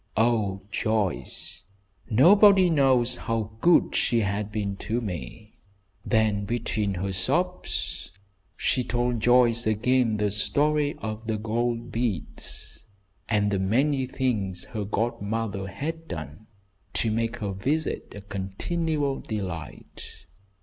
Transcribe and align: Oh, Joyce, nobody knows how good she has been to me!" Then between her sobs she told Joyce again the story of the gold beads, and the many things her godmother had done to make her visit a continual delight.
Oh, 0.17 0.63
Joyce, 0.71 1.63
nobody 2.09 2.71
knows 2.71 3.17
how 3.17 3.51
good 3.61 3.93
she 3.95 4.21
has 4.21 4.47
been 4.47 4.75
to 4.77 4.99
me!" 4.99 5.53
Then 6.03 6.43
between 6.43 6.95
her 6.95 7.13
sobs 7.13 8.09
she 8.57 8.83
told 8.83 9.19
Joyce 9.19 9.67
again 9.67 10.17
the 10.17 10.31
story 10.31 10.95
of 11.03 11.27
the 11.27 11.37
gold 11.37 11.91
beads, 11.91 12.83
and 13.29 13.51
the 13.51 13.59
many 13.59 14.07
things 14.07 14.65
her 14.65 14.85
godmother 14.85 15.67
had 15.67 16.07
done 16.07 16.47
to 16.93 17.11
make 17.11 17.35
her 17.37 17.51
visit 17.51 18.15
a 18.15 18.21
continual 18.21 19.19
delight. 19.19 20.25